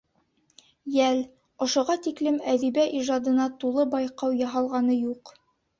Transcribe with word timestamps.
Йәл, 0.95 1.21
ошоға 1.67 1.97
тиклем 2.07 2.41
әҙибә 2.55 2.89
ижадына 3.03 3.49
тулы 3.61 3.87
байҡау 3.95 4.37
яһалғаны 4.45 5.03
юҡ. 5.03 5.39